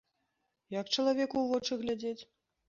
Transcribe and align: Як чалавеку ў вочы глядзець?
Як 0.75 0.89
чалавеку 0.95 1.35
ў 1.45 1.45
вочы 1.53 1.73
глядзець? 1.85 2.23